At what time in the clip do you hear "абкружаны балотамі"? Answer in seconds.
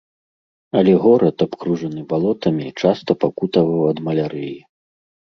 1.45-2.65